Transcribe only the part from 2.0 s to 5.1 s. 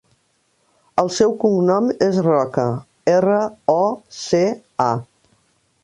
és Roca: erra, o, ce, a.